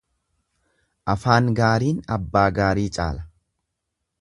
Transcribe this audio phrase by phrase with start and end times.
[1.13, 3.29] Afaan gaariin abbaa gaarii caala.